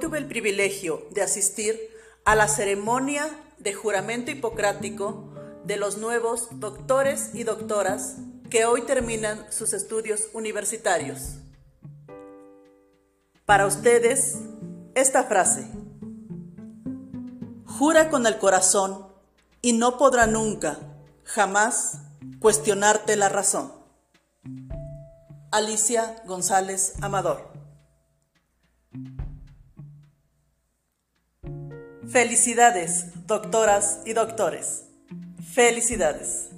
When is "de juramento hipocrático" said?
3.58-5.32